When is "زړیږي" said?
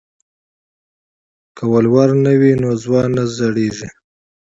3.37-3.89